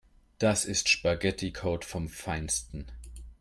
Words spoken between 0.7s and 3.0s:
Spaghetticode vom Feinsten.